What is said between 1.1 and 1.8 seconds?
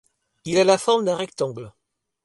rectangle.